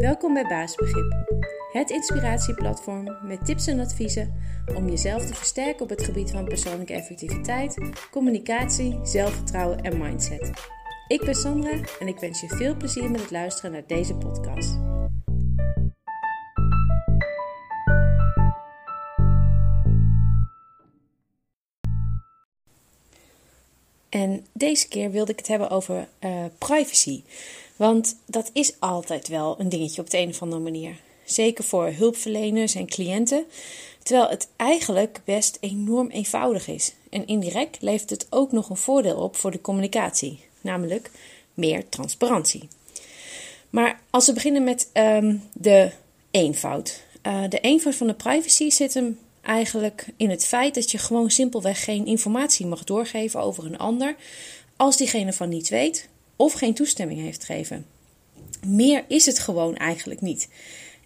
[0.00, 1.14] Welkom bij Baasbegrip,
[1.72, 4.34] het inspiratieplatform met tips en adviezen
[4.74, 7.78] om jezelf te versterken op het gebied van persoonlijke effectiviteit,
[8.10, 10.50] communicatie, zelfvertrouwen en mindset.
[11.08, 14.78] Ik ben Sandra en ik wens je veel plezier met het luisteren naar deze podcast.
[24.08, 27.22] En deze keer wilde ik het hebben over uh, privacy.
[27.80, 30.96] Want dat is altijd wel een dingetje op de een of andere manier.
[31.24, 33.44] Zeker voor hulpverleners en cliënten.
[34.02, 36.94] Terwijl het eigenlijk best enorm eenvoudig is.
[37.10, 41.10] En indirect levert het ook nog een voordeel op voor de communicatie, namelijk
[41.54, 42.68] meer transparantie.
[43.70, 45.90] Maar als we beginnen met um, de
[46.30, 47.02] eenvoud.
[47.26, 51.30] Uh, de eenvoud van de privacy zit hem eigenlijk in het feit dat je gewoon
[51.30, 54.16] simpelweg geen informatie mag doorgeven over een ander
[54.76, 56.08] als diegene van niets weet
[56.40, 57.86] of geen toestemming heeft gegeven.
[58.66, 60.48] Meer is het gewoon eigenlijk niet.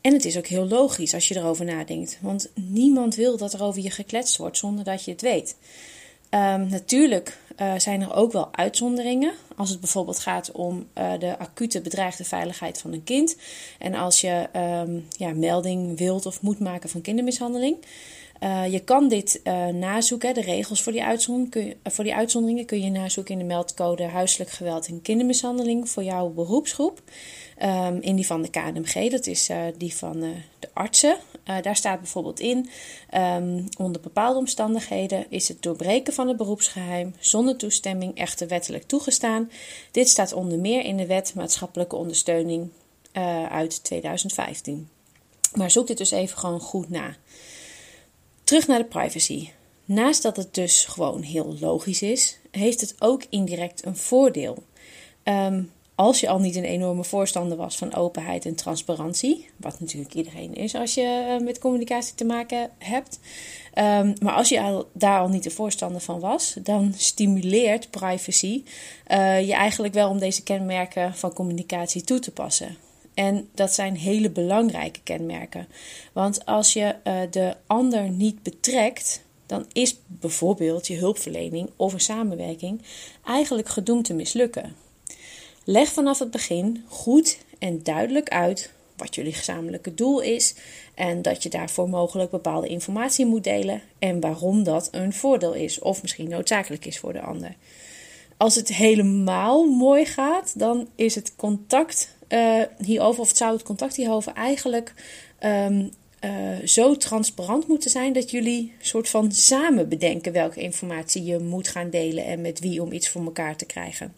[0.00, 3.62] En het is ook heel logisch als je erover nadenkt, want niemand wil dat er
[3.62, 5.56] over je gekletst wordt zonder dat je het weet.
[6.30, 9.32] Um, natuurlijk uh, zijn er ook wel uitzonderingen.
[9.56, 13.36] Als het bijvoorbeeld gaat om uh, de acute bedreigde veiligheid van een kind.
[13.78, 14.48] En als je
[14.86, 17.76] um, ja, melding wilt of moet maken van kindermishandeling.
[18.40, 22.14] Uh, je kan dit uh, nazoeken, de regels voor die, uitzondering, kun je, voor die
[22.14, 27.02] uitzonderingen kun je nazoeken in de meldcode huiselijk geweld en kindermishandeling voor jouw beroepsgroep.
[27.62, 31.16] Um, in die van de KNMG, dat is die van de artsen.
[31.62, 32.68] daar staat bijvoorbeeld in,
[33.14, 39.50] um, onder bepaalde omstandigheden is het doorbreken van het beroepsgeheim zonder toestemming echter wettelijk toegestaan.
[39.90, 42.70] Dit staat onder meer in de wet maatschappelijke ondersteuning
[43.50, 44.88] uit 2015.
[45.54, 47.16] Maar zoek dit dus even gewoon goed na.
[48.44, 49.48] Terug naar de privacy.
[49.84, 54.62] Naast dat het dus gewoon heel logisch is, heeft het ook indirect een voordeel.
[55.24, 60.14] Um, als je al niet een enorme voorstander was van openheid en transparantie, wat natuurlijk
[60.14, 63.18] iedereen is als je eh, met communicatie te maken hebt,
[63.74, 68.62] um, maar als je al, daar al niet de voorstander van was, dan stimuleert privacy
[69.08, 72.76] uh, je eigenlijk wel om deze kenmerken van communicatie toe te passen.
[73.14, 75.68] En dat zijn hele belangrijke kenmerken.
[76.12, 82.00] Want als je uh, de ander niet betrekt, dan is bijvoorbeeld je hulpverlening of een
[82.00, 82.82] samenwerking
[83.24, 84.76] eigenlijk gedoemd te mislukken.
[85.64, 90.54] Leg vanaf het begin goed en duidelijk uit wat jullie gezamenlijke doel is
[90.94, 95.78] en dat je daarvoor mogelijk bepaalde informatie moet delen en waarom dat een voordeel is
[95.78, 97.54] of misschien noodzakelijk is voor de ander.
[98.36, 103.62] Als het helemaal mooi gaat, dan is het contact uh, hierover, of het zou het
[103.62, 104.94] contact hierover eigenlijk
[105.44, 105.90] um,
[106.20, 106.30] uh,
[106.64, 111.90] zo transparant moeten zijn dat jullie soort van samen bedenken welke informatie je moet gaan
[111.90, 114.14] delen en met wie om iets voor elkaar te krijgen.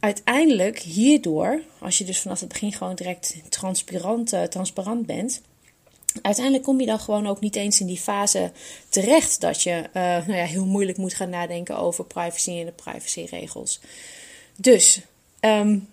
[0.00, 5.40] Uiteindelijk hierdoor, als je dus vanaf het begin gewoon direct transparant, uh, transparant bent,
[6.22, 8.52] uiteindelijk kom je dan gewoon ook niet eens in die fase
[8.88, 13.80] terecht dat je nou ja, heel moeilijk moet gaan nadenken over privacy en de privacyregels.
[14.56, 15.00] Dus
[15.40, 15.88] um,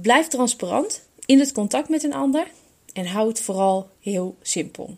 [0.00, 2.50] Blijf transparant in het contact met een ander
[2.92, 4.96] en hou het vooral heel simpel.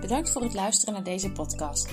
[0.00, 1.88] Bedankt voor het luisteren naar deze podcast.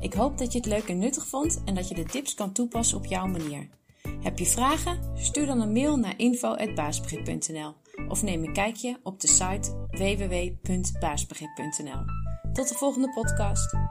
[0.00, 2.52] Ik hoop dat je het leuk en nuttig vond en dat je de tips kan
[2.52, 3.68] toepassen op jouw manier.
[4.22, 5.12] Heb je vragen?
[5.14, 7.74] Stuur dan een mail naar info.baasbegrip.nl
[8.08, 12.04] of neem een kijkje op de site www.baasbegrip.nl.
[12.52, 13.89] Tot de volgende podcast.